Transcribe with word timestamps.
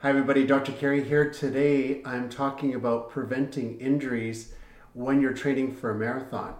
Hi, 0.00 0.10
everybody. 0.10 0.46
Dr. 0.46 0.70
Carey 0.70 1.02
here. 1.02 1.28
Today 1.28 2.02
I'm 2.04 2.28
talking 2.28 2.72
about 2.72 3.10
preventing 3.10 3.80
injuries 3.80 4.52
when 4.92 5.20
you're 5.20 5.32
training 5.32 5.74
for 5.74 5.90
a 5.90 5.94
marathon. 5.96 6.54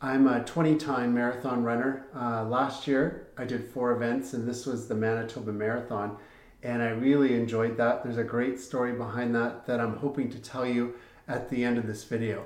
I'm 0.00 0.26
a 0.26 0.42
20 0.42 0.74
time 0.74 1.14
marathon 1.14 1.62
runner. 1.62 2.08
Uh, 2.12 2.42
last 2.46 2.88
year 2.88 3.28
I 3.38 3.44
did 3.44 3.70
four 3.70 3.92
events, 3.92 4.32
and 4.32 4.48
this 4.48 4.66
was 4.66 4.88
the 4.88 4.96
Manitoba 4.96 5.52
Marathon, 5.52 6.16
and 6.64 6.82
I 6.82 6.88
really 6.88 7.36
enjoyed 7.36 7.76
that. 7.76 8.02
There's 8.02 8.16
a 8.16 8.24
great 8.24 8.58
story 8.58 8.92
behind 8.94 9.36
that 9.36 9.66
that 9.66 9.78
I'm 9.78 9.98
hoping 9.98 10.28
to 10.28 10.40
tell 10.40 10.66
you 10.66 10.96
at 11.28 11.48
the 11.48 11.62
end 11.62 11.78
of 11.78 11.86
this 11.86 12.02
video. 12.02 12.42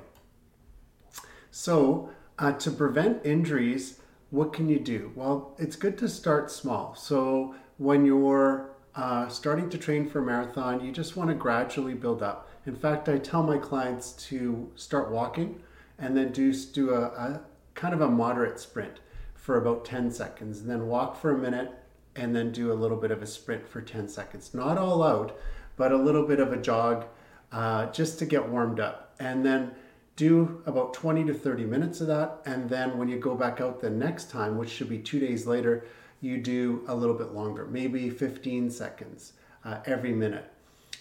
So, 1.51 2.11
uh, 2.39 2.53
to 2.53 2.71
prevent 2.71 3.25
injuries, 3.25 4.01
what 4.29 4.53
can 4.53 4.69
you 4.69 4.79
do? 4.79 5.11
Well, 5.15 5.57
it's 5.59 5.77
good 5.77 5.97
to 5.97 6.09
start 6.11 6.51
small. 6.51 6.95
So, 6.97 7.55
when 7.79 8.05
you're 8.05 8.74
uh, 8.97 9.29
starting 9.29 9.69
to 9.71 9.79
train 9.79 10.09
for 10.09 10.21
a 10.21 10.23
marathon, 10.23 10.85
you 10.85 10.93
just 10.93 11.17
want 11.17 11.29
to 11.31 11.35
gradually 11.35 11.95
build 11.95 12.23
up. 12.23 12.49
In 12.67 12.77
fact, 12.77 13.09
I 13.09 13.19
tell 13.19 13.43
my 13.43 13.59
clients 13.59 14.13
to 14.29 14.71
start 14.77 15.11
walking 15.11 15.61
and 15.99 16.17
then 16.17 16.33
do, 16.33 16.53
do 16.53 16.91
a, 16.91 17.03
a 17.03 17.41
kind 17.75 17.95
of 17.95 18.01
a 18.01 18.09
moderate 18.09 18.59
sprint 18.61 19.01
for 19.35 19.59
about 19.59 19.85
10 19.85 20.11
seconds, 20.11 20.61
and 20.61 20.71
then 20.71 20.87
walk 20.87 21.21
for 21.21 21.31
a 21.31 21.39
minute 21.39 21.71
and 22.17 22.35
then 22.35 22.51
do 22.51 22.73
a 22.73 22.75
little 22.75 22.97
bit 22.97 23.11
of 23.11 23.23
a 23.23 23.27
sprint 23.27 23.69
for 23.69 23.83
10 23.83 24.09
seconds. 24.09 24.55
Not 24.55 24.79
all 24.79 25.03
out, 25.03 25.39
but 25.77 25.93
a 25.93 25.97
little 25.97 26.27
bit 26.27 26.41
of 26.41 26.53
a 26.53 26.57
jog 26.57 27.05
uh, 27.53 27.87
just 27.87 28.19
to 28.21 28.27
get 28.27 28.49
warmed 28.49 28.81
up. 28.81 29.15
And 29.19 29.45
then 29.45 29.73
do 30.17 30.63
about 30.65 30.95
20 30.95 31.25
to 31.25 31.35
30 31.35 31.65
minutes 31.65 32.01
of 32.01 32.07
that. 32.07 32.41
And 32.47 32.71
then 32.71 32.99
when 32.99 33.09
you 33.09 33.19
go 33.19 33.35
back 33.35 33.61
out 33.61 33.81
the 33.81 33.91
next 33.91 34.31
time, 34.31 34.57
which 34.57 34.71
should 34.71 34.89
be 34.89 34.99
two 34.99 35.19
days 35.19 35.47
later, 35.47 35.85
you 36.25 36.39
do 36.39 36.83
a 36.89 36.95
little 36.95 37.15
bit 37.15 37.33
longer, 37.33 37.67
maybe 37.67 38.09
15 38.09 38.71
seconds 38.71 39.35
uh, 39.65 39.81
every 39.85 40.13
minute. 40.13 40.51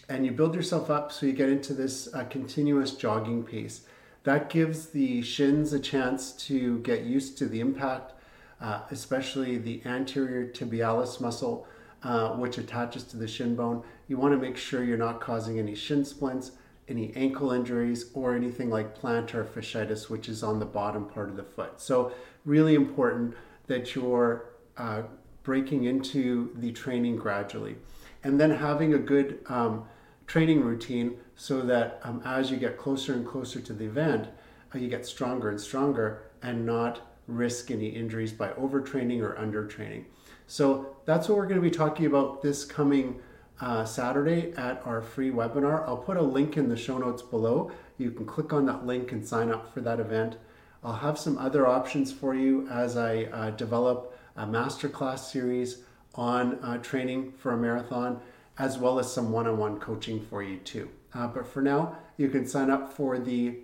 And 0.10 0.26
you 0.26 0.32
build 0.32 0.54
yourself 0.54 0.90
up 0.90 1.12
so 1.12 1.26
you 1.26 1.32
get 1.32 1.50
into 1.50 1.74
this 1.74 2.14
uh, 2.14 2.26
continuous 2.26 2.92
jogging 2.92 3.44
pace. 3.44 3.86
That 4.24 4.50
gives 4.50 4.88
the 4.88 5.22
shins 5.22 5.72
a 5.72 5.80
chance 5.80 6.34
to 6.48 6.80
get 6.80 7.04
used 7.04 7.38
to 7.38 7.46
the 7.46 7.62
impact, 7.62 8.14
uh, 8.60 8.82
especially 8.92 9.58
the 9.58 9.82
anterior 9.86 10.46
tibialis 10.48 11.22
muscle, 11.22 11.68
uh, 12.04 12.32
which 12.32 12.58
attaches 12.58 13.04
to 13.06 13.18
the 13.18 13.28
shin 13.28 13.56
bone. 13.56 13.84
You 14.10 14.18
want 14.18 14.34
to 14.34 14.38
make 14.38 14.58
sure 14.58 14.84
you're 14.84 14.98
not 14.98 15.22
causing 15.22 15.58
any 15.58 15.74
shin 15.74 16.04
splints, 16.04 16.52
any 16.90 17.14
ankle 17.16 17.52
injuries, 17.52 18.12
or 18.14 18.36
anything 18.36 18.70
like 18.70 18.98
plantar 19.00 19.46
fasciitis, 19.46 20.10
which 20.10 20.28
is 20.28 20.44
on 20.44 20.60
the 20.60 20.66
bottom 20.66 21.06
part 21.06 21.30
of 21.30 21.38
the 21.38 21.44
foot. 21.44 21.80
So, 21.80 22.12
really 22.44 22.76
important 22.76 23.36
that 23.68 23.96
you're 23.96 24.53
uh, 24.78 25.04
breaking 25.44 25.84
into 25.84 26.52
the 26.56 26.72
training 26.72 27.16
gradually. 27.16 27.76
And 28.24 28.40
then 28.40 28.52
having 28.52 28.94
a 28.94 28.98
good 28.98 29.40
um, 29.48 29.86
training 30.28 30.62
routine 30.62 31.18
so 31.36 31.62
that 31.62 32.00
um, 32.04 32.22
as 32.26 32.50
you 32.50 32.58
get 32.58 32.78
closer 32.78 33.14
and 33.14 33.28
closer 33.28 33.60
to 33.60 33.74
the 33.74 33.86
event, 33.86 34.30
uh, 34.74 34.78
you 34.78 34.88
get 34.88 35.06
stronger 35.06 35.50
and 35.50 35.60
stronger 35.60 36.24
and 36.42 36.66
not 36.66 37.02
risk 37.28 37.72
any 37.72 37.88
injuries 37.88 38.32
by 38.32 38.50
overtraining 38.50 39.22
or 39.22 39.36
undertraining. 39.36 40.06
So 40.48 40.96
that's 41.06 41.28
what 41.28 41.38
we're 41.38 41.48
going 41.48 41.62
to 41.62 41.70
be 41.70 41.72
talking 41.72 42.06
about 42.06 42.42
this 42.42 42.66
coming 42.66 43.20
uh, 43.62 43.86
Saturday 43.86 44.54
at 44.58 44.86
our 44.86 45.02
free 45.02 45.32
webinar. 45.32 45.88
I'll 45.88 45.98
put 45.98 46.18
a 46.18 46.22
link 46.22 46.58
in 46.58 46.68
the 46.68 46.76
show 46.76 46.98
notes 46.98 47.22
below. 47.22 47.72
You 47.98 48.12
can 48.12 48.26
click 48.26 48.52
on 48.52 48.66
that 48.66 48.86
link 48.86 49.12
and 49.12 49.26
sign 49.26 49.52
up 49.52 49.74
for 49.74 49.82
that 49.82 50.00
event. 50.00 50.38
I'll 50.84 50.94
have 50.94 51.18
some 51.18 51.38
other 51.38 51.66
options 51.66 52.12
for 52.12 52.36
you 52.36 52.68
as 52.68 52.98
I 52.98 53.24
uh, 53.26 53.52
develop 53.52 54.13
a 54.36 54.46
masterclass 54.46 55.20
series 55.20 55.84
on 56.16 56.60
uh, 56.64 56.78
training 56.78 57.34
for 57.34 57.52
a 57.52 57.58
marathon, 57.58 58.20
as 58.58 58.78
well 58.78 59.00
as 59.00 59.12
some 59.12 59.32
one 59.32 59.48
on 59.48 59.58
one 59.58 59.80
coaching 59.80 60.24
for 60.26 60.44
you 60.44 60.58
too. 60.58 60.90
Uh, 61.14 61.28
but 61.28 61.48
for 61.48 61.62
now, 61.62 61.96
you 62.18 62.30
can 62.30 62.48
sign 62.48 62.70
up 62.70 62.92
for 62.94 63.20
the 63.20 63.56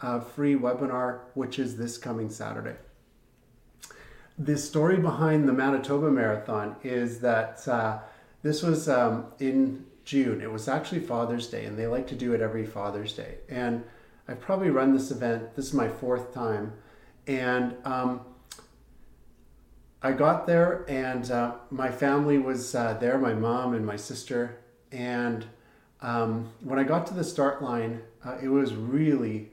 uh, 0.00 0.20
free 0.20 0.54
webinar, 0.54 1.20
which 1.34 1.58
is 1.58 1.76
this 1.76 1.98
coming 1.98 2.30
Saturday. 2.30 2.76
The 4.38 4.56
story 4.56 4.98
behind 4.98 5.48
the 5.48 5.52
Manitoba 5.52 6.10
Marathon 6.10 6.76
is 6.84 7.20
that 7.20 7.66
uh, 7.66 7.98
this 8.42 8.62
was 8.62 8.88
um, 8.88 9.26
in 9.40 9.84
June. 10.04 10.40
It 10.40 10.50
was 10.50 10.68
actually 10.68 11.00
Father's 11.00 11.48
Day, 11.48 11.64
and 11.64 11.76
they 11.76 11.88
like 11.88 12.06
to 12.08 12.14
do 12.14 12.32
it 12.32 12.40
every 12.40 12.64
Father's 12.64 13.12
Day. 13.12 13.38
And 13.48 13.82
I've 14.28 14.40
probably 14.40 14.70
run 14.70 14.92
this 14.92 15.10
event, 15.10 15.56
this 15.56 15.66
is 15.66 15.74
my 15.74 15.88
fourth 15.88 16.32
time. 16.32 16.72
And 17.26 17.74
um, 17.84 18.20
I 20.00 20.12
got 20.12 20.46
there 20.46 20.84
and 20.88 21.28
uh, 21.30 21.54
my 21.70 21.90
family 21.90 22.38
was 22.38 22.74
uh, 22.74 22.94
there, 22.94 23.18
my 23.18 23.34
mom 23.34 23.74
and 23.74 23.84
my 23.84 23.96
sister. 23.96 24.58
And 24.92 25.44
um, 26.00 26.50
when 26.62 26.78
I 26.78 26.84
got 26.84 27.06
to 27.08 27.14
the 27.14 27.24
start 27.24 27.62
line, 27.62 28.02
uh, 28.24 28.38
it 28.40 28.48
was 28.48 28.74
really 28.74 29.50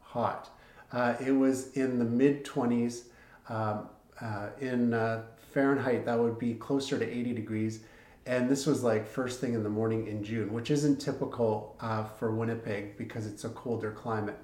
hot. 0.00 0.50
Uh, 0.92 1.14
it 1.24 1.32
was 1.32 1.72
in 1.72 1.98
the 1.98 2.04
mid 2.04 2.44
20s. 2.44 3.04
Um, 3.48 3.88
uh, 4.20 4.50
in 4.60 4.92
uh, 4.92 5.22
Fahrenheit, 5.52 6.04
that 6.04 6.18
would 6.18 6.38
be 6.38 6.54
closer 6.54 6.98
to 6.98 7.08
80 7.08 7.32
degrees. 7.32 7.80
And 8.26 8.50
this 8.50 8.66
was 8.66 8.82
like 8.82 9.06
first 9.08 9.40
thing 9.40 9.54
in 9.54 9.62
the 9.62 9.70
morning 9.70 10.06
in 10.06 10.22
June, 10.22 10.52
which 10.52 10.70
isn't 10.70 11.00
typical 11.00 11.74
for 12.18 12.30
Winnipeg 12.32 12.98
because 12.98 13.26
it's 13.26 13.44
a 13.44 13.48
colder 13.48 13.90
climate. 13.90 14.36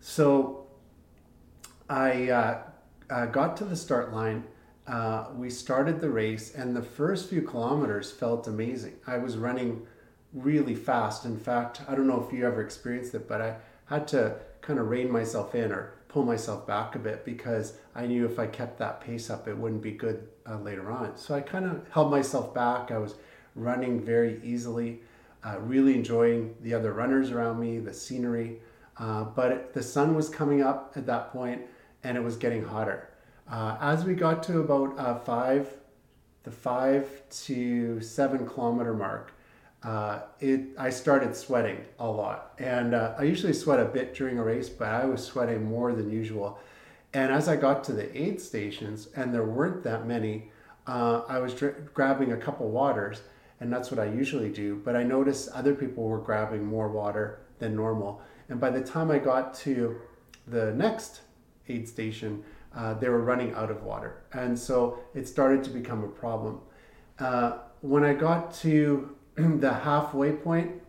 So 0.00 0.66
I 1.88 2.26
got 3.08 3.56
to 3.58 3.64
the 3.64 3.76
start 3.76 4.12
line 4.12 4.44
uh, 4.86 5.26
we 5.34 5.48
started 5.48 6.00
the 6.00 6.10
race, 6.10 6.54
and 6.54 6.76
the 6.76 6.82
first 6.82 7.30
few 7.30 7.42
kilometers 7.42 8.10
felt 8.10 8.46
amazing. 8.46 8.94
I 9.06 9.18
was 9.18 9.36
running 9.36 9.86
really 10.34 10.74
fast. 10.74 11.24
In 11.24 11.38
fact, 11.38 11.80
I 11.88 11.94
don't 11.94 12.06
know 12.06 12.22
if 12.26 12.32
you 12.32 12.46
ever 12.46 12.60
experienced 12.60 13.14
it, 13.14 13.28
but 13.28 13.40
I 13.40 13.56
had 13.86 14.06
to 14.08 14.36
kind 14.60 14.78
of 14.78 14.88
rein 14.88 15.10
myself 15.10 15.54
in 15.54 15.72
or 15.72 15.94
pull 16.08 16.24
myself 16.24 16.66
back 16.66 16.94
a 16.94 16.98
bit 16.98 17.24
because 17.24 17.74
I 17.94 18.06
knew 18.06 18.24
if 18.24 18.38
I 18.38 18.46
kept 18.46 18.78
that 18.78 19.00
pace 19.00 19.30
up, 19.30 19.48
it 19.48 19.56
wouldn't 19.56 19.82
be 19.82 19.92
good 19.92 20.28
uh, 20.48 20.58
later 20.58 20.90
on. 20.90 21.16
So 21.16 21.34
I 21.34 21.40
kind 21.40 21.64
of 21.64 21.86
held 21.90 22.10
myself 22.10 22.54
back. 22.54 22.90
I 22.90 22.98
was 22.98 23.14
running 23.54 24.00
very 24.00 24.40
easily, 24.44 25.00
uh, 25.44 25.58
really 25.60 25.94
enjoying 25.94 26.54
the 26.60 26.74
other 26.74 26.92
runners 26.92 27.30
around 27.30 27.58
me, 27.58 27.78
the 27.78 27.94
scenery. 27.94 28.60
Uh, 28.96 29.24
but 29.24 29.72
the 29.72 29.82
sun 29.82 30.14
was 30.14 30.28
coming 30.28 30.62
up 30.62 30.92
at 30.96 31.06
that 31.06 31.32
point 31.32 31.62
and 32.02 32.16
it 32.16 32.22
was 32.22 32.36
getting 32.36 32.64
hotter. 32.64 33.08
Uh, 33.50 33.76
as 33.80 34.04
we 34.04 34.14
got 34.14 34.42
to 34.42 34.60
about 34.60 34.98
uh, 34.98 35.18
five, 35.18 35.68
the 36.44 36.50
five 36.50 37.06
to 37.30 38.00
seven 38.00 38.46
kilometer 38.46 38.94
mark, 38.94 39.32
uh, 39.82 40.20
it 40.40 40.62
I 40.78 40.88
started 40.88 41.36
sweating 41.36 41.84
a 41.98 42.08
lot, 42.08 42.54
and 42.58 42.94
uh, 42.94 43.14
I 43.18 43.24
usually 43.24 43.52
sweat 43.52 43.80
a 43.80 43.84
bit 43.84 44.14
during 44.14 44.38
a 44.38 44.44
race, 44.44 44.70
but 44.70 44.88
I 44.88 45.04
was 45.04 45.22
sweating 45.22 45.64
more 45.64 45.92
than 45.92 46.10
usual. 46.10 46.58
And 47.12 47.30
as 47.30 47.48
I 47.48 47.56
got 47.56 47.84
to 47.84 47.92
the 47.92 48.16
aid 48.18 48.40
stations, 48.40 49.08
and 49.14 49.32
there 49.32 49.44
weren't 49.44 49.84
that 49.84 50.06
many, 50.06 50.50
uh, 50.86 51.22
I 51.28 51.38
was 51.38 51.54
dr- 51.54 51.92
grabbing 51.92 52.32
a 52.32 52.36
couple 52.36 52.68
waters, 52.70 53.20
and 53.60 53.72
that's 53.72 53.90
what 53.90 54.00
I 54.00 54.06
usually 54.06 54.48
do. 54.48 54.80
But 54.84 54.96
I 54.96 55.02
noticed 55.02 55.50
other 55.50 55.74
people 55.74 56.04
were 56.04 56.18
grabbing 56.18 56.64
more 56.64 56.88
water 56.88 57.40
than 57.58 57.76
normal, 57.76 58.22
and 58.48 58.58
by 58.58 58.70
the 58.70 58.80
time 58.80 59.10
I 59.10 59.18
got 59.18 59.52
to 59.56 60.00
the 60.46 60.72
next 60.72 61.20
aid 61.68 61.86
station, 61.88 62.42
uh, 62.76 62.94
they 62.94 63.08
were 63.08 63.22
running 63.22 63.54
out 63.54 63.70
of 63.70 63.82
water. 63.82 64.24
And 64.32 64.58
so 64.58 64.98
it 65.14 65.28
started 65.28 65.62
to 65.64 65.70
become 65.70 66.02
a 66.02 66.08
problem. 66.08 66.60
Uh, 67.18 67.58
when 67.80 68.04
I 68.04 68.14
got 68.14 68.54
to 68.56 69.14
the 69.36 69.72
halfway 69.72 70.32
point, 70.32 70.82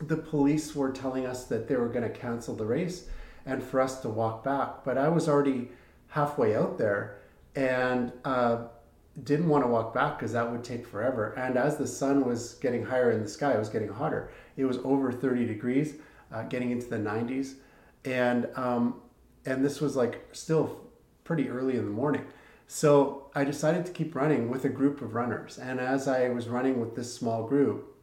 the 0.00 0.16
police 0.16 0.74
were 0.74 0.90
telling 0.90 1.26
us 1.26 1.44
that 1.44 1.68
they 1.68 1.76
were 1.76 1.88
going 1.88 2.10
to 2.10 2.16
cancel 2.16 2.54
the 2.54 2.64
race 2.64 3.06
and 3.44 3.62
for 3.62 3.80
us 3.80 4.00
to 4.00 4.08
walk 4.08 4.44
back. 4.44 4.84
But 4.84 4.96
I 4.96 5.08
was 5.08 5.28
already 5.28 5.70
halfway 6.08 6.54
out 6.54 6.78
there 6.78 7.18
and 7.54 8.12
uh, 8.24 8.64
didn't 9.24 9.48
want 9.48 9.64
to 9.64 9.68
walk 9.68 9.92
back 9.92 10.18
because 10.18 10.32
that 10.32 10.50
would 10.50 10.64
take 10.64 10.86
forever. 10.86 11.32
And 11.36 11.56
as 11.56 11.76
the 11.76 11.86
sun 11.86 12.24
was 12.24 12.54
getting 12.54 12.84
higher 12.84 13.10
in 13.10 13.22
the 13.22 13.28
sky, 13.28 13.52
it 13.52 13.58
was 13.58 13.68
getting 13.68 13.88
hotter. 13.88 14.30
It 14.56 14.64
was 14.64 14.78
over 14.84 15.12
30 15.12 15.46
degrees, 15.46 15.94
uh, 16.32 16.44
getting 16.44 16.70
into 16.70 16.86
the 16.86 16.96
90s. 16.96 17.54
And, 18.04 18.48
um, 18.56 19.00
and 19.44 19.64
this 19.64 19.80
was 19.80 19.96
like 19.96 20.28
still 20.32 20.80
pretty 21.30 21.48
early 21.48 21.76
in 21.76 21.84
the 21.84 21.90
morning. 21.92 22.26
So 22.66 23.30
I 23.36 23.44
decided 23.44 23.86
to 23.86 23.92
keep 23.92 24.16
running 24.16 24.50
with 24.50 24.64
a 24.64 24.68
group 24.68 25.00
of 25.00 25.14
runners. 25.14 25.58
And 25.58 25.78
as 25.78 26.08
I 26.08 26.28
was 26.28 26.48
running 26.48 26.80
with 26.80 26.96
this 26.96 27.14
small 27.14 27.46
group 27.46 27.96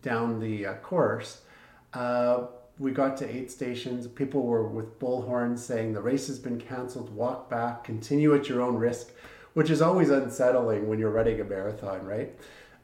down 0.00 0.40
the 0.40 0.64
uh, 0.64 0.74
course, 0.76 1.42
uh, 1.92 2.46
we 2.78 2.90
got 2.90 3.18
to 3.18 3.28
eight 3.28 3.50
stations. 3.50 4.06
People 4.06 4.44
were 4.44 4.66
with 4.66 4.98
bullhorns 4.98 5.58
saying 5.58 5.92
the 5.92 6.00
race 6.00 6.26
has 6.28 6.38
been 6.38 6.58
canceled, 6.58 7.14
walk 7.14 7.50
back, 7.50 7.84
continue 7.84 8.34
at 8.34 8.48
your 8.48 8.62
own 8.62 8.76
risk, 8.76 9.10
which 9.52 9.68
is 9.68 9.82
always 9.82 10.08
unsettling 10.08 10.88
when 10.88 10.98
you're 10.98 11.10
running 11.10 11.42
a 11.42 11.44
marathon, 11.44 12.02
right? 12.06 12.34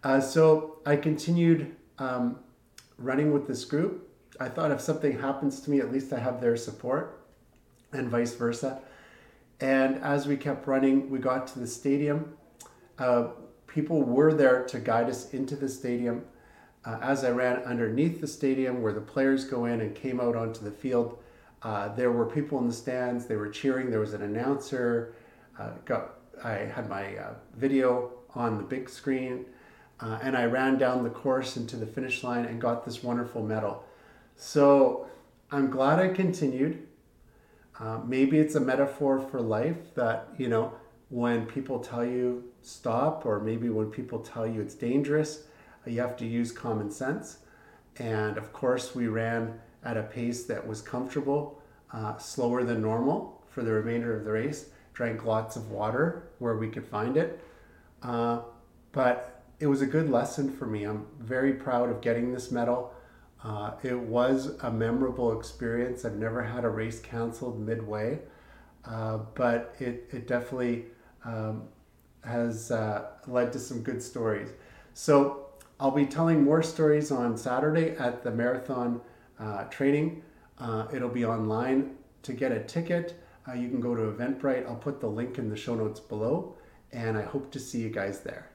Uh, 0.04 0.20
so 0.20 0.76
I 0.84 0.96
continued 0.96 1.74
um, 1.98 2.38
running 2.98 3.32
with 3.32 3.46
this 3.46 3.64
group. 3.64 4.06
I 4.38 4.50
thought 4.50 4.72
if 4.72 4.82
something 4.82 5.18
happens 5.20 5.58
to 5.62 5.70
me, 5.70 5.80
at 5.80 5.90
least 5.90 6.12
I 6.12 6.18
have 6.18 6.42
their 6.42 6.58
support, 6.58 7.18
and 7.94 8.10
vice 8.10 8.34
versa. 8.34 8.82
And 9.60 9.96
as 10.02 10.26
we 10.26 10.36
kept 10.36 10.66
running, 10.66 11.10
we 11.10 11.18
got 11.18 11.46
to 11.48 11.58
the 11.58 11.66
stadium. 11.66 12.36
Uh, 12.98 13.28
people 13.66 14.02
were 14.02 14.32
there 14.32 14.64
to 14.64 14.78
guide 14.78 15.08
us 15.08 15.32
into 15.32 15.56
the 15.56 15.68
stadium. 15.68 16.24
uh, 16.84 16.98
as 17.02 17.24
I 17.24 17.30
ran 17.30 17.58
underneath 17.64 18.20
the 18.20 18.26
stadium 18.26 18.82
where 18.82 18.92
the 18.92 19.00
players 19.00 19.44
go 19.44 19.66
in 19.66 19.80
and 19.80 19.94
came 19.94 20.20
out 20.20 20.34
onto 20.34 20.64
the 20.64 20.70
field, 20.70 21.18
uh, 21.62 21.94
there 21.94 22.10
were 22.10 22.24
people 22.24 22.58
in 22.58 22.68
the 22.68 22.72
stands. 22.72 23.26
They 23.26 23.36
were 23.36 23.50
cheering. 23.50 23.90
There 23.90 24.00
was 24.00 24.14
an 24.14 24.22
announcer. 24.22 25.14
Uh, 25.58 25.72
got 25.84 26.14
I 26.42 26.52
had 26.52 26.88
my 26.88 27.16
uh, 27.16 27.34
video 27.54 28.12
on 28.34 28.56
the 28.56 28.62
big 28.62 28.88
screen, 28.88 29.44
uh, 30.00 30.20
and 30.22 30.34
I 30.34 30.44
ran 30.46 30.78
down 30.78 31.04
the 31.04 31.10
course 31.10 31.58
into 31.58 31.76
the 31.76 31.84
finish 31.84 32.24
line 32.24 32.46
and 32.46 32.58
got 32.58 32.86
this 32.86 33.02
wonderful 33.02 33.42
medal. 33.42 33.84
So 34.36 35.06
I'm 35.50 35.68
glad 35.68 35.98
I 35.98 36.08
continued. 36.08 36.86
Uh, 37.80 37.98
maybe 38.06 38.38
it's 38.38 38.54
a 38.54 38.60
metaphor 38.60 39.18
for 39.18 39.40
life 39.40 39.94
that 39.94 40.28
you 40.36 40.48
know 40.48 40.72
when 41.08 41.46
people 41.46 41.80
tell 41.80 42.04
you 42.04 42.44
stop, 42.62 43.24
or 43.26 43.40
maybe 43.40 43.68
when 43.68 43.90
people 43.90 44.20
tell 44.20 44.46
you 44.46 44.60
it's 44.60 44.74
dangerous, 44.74 45.44
you 45.86 46.00
have 46.00 46.16
to 46.16 46.26
use 46.26 46.52
common 46.52 46.90
sense. 46.90 47.38
And 47.98 48.36
of 48.36 48.52
course, 48.52 48.94
we 48.94 49.08
ran 49.08 49.58
at 49.84 49.96
a 49.96 50.02
pace 50.02 50.44
that 50.44 50.66
was 50.66 50.82
comfortable, 50.82 51.60
uh, 51.92 52.16
slower 52.18 52.64
than 52.64 52.80
normal 52.82 53.42
for 53.48 53.62
the 53.62 53.72
remainder 53.72 54.16
of 54.16 54.24
the 54.24 54.32
race. 54.32 54.66
Drank 54.92 55.24
lots 55.24 55.56
of 55.56 55.70
water 55.70 56.28
where 56.38 56.56
we 56.56 56.68
could 56.68 56.86
find 56.86 57.16
it. 57.16 57.42
Uh, 58.02 58.40
but 58.92 59.42
it 59.58 59.66
was 59.66 59.82
a 59.82 59.86
good 59.86 60.10
lesson 60.10 60.50
for 60.50 60.66
me. 60.66 60.84
I'm 60.84 61.06
very 61.18 61.54
proud 61.54 61.90
of 61.90 62.00
getting 62.00 62.32
this 62.32 62.50
medal. 62.50 62.92
Uh, 63.42 63.72
it 63.82 63.98
was 63.98 64.56
a 64.62 64.70
memorable 64.70 65.38
experience. 65.38 66.04
I've 66.04 66.16
never 66.16 66.42
had 66.42 66.64
a 66.64 66.68
race 66.68 67.00
canceled 67.00 67.58
midway, 67.58 68.18
uh, 68.84 69.18
but 69.34 69.74
it, 69.78 70.08
it 70.12 70.26
definitely 70.26 70.86
um, 71.24 71.62
has 72.22 72.70
uh, 72.70 73.06
led 73.26 73.52
to 73.52 73.58
some 73.58 73.82
good 73.82 74.02
stories. 74.02 74.50
So 74.92 75.46
I'll 75.78 75.90
be 75.90 76.04
telling 76.04 76.44
more 76.44 76.62
stories 76.62 77.10
on 77.10 77.36
Saturday 77.38 77.96
at 77.96 78.22
the 78.22 78.30
marathon 78.30 79.00
uh, 79.38 79.64
training. 79.64 80.22
Uh, 80.58 80.86
it'll 80.92 81.08
be 81.08 81.24
online. 81.24 81.96
To 82.24 82.34
get 82.34 82.52
a 82.52 82.62
ticket, 82.62 83.18
uh, 83.48 83.54
you 83.54 83.70
can 83.70 83.80
go 83.80 83.94
to 83.94 84.02
Eventbrite. 84.02 84.66
I'll 84.66 84.74
put 84.74 85.00
the 85.00 85.06
link 85.06 85.38
in 85.38 85.48
the 85.48 85.56
show 85.56 85.74
notes 85.74 86.00
below, 86.00 86.54
and 86.92 87.16
I 87.16 87.22
hope 87.22 87.50
to 87.52 87.58
see 87.58 87.80
you 87.80 87.88
guys 87.88 88.20
there. 88.20 88.50